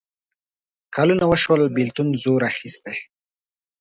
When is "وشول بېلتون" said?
1.31-2.07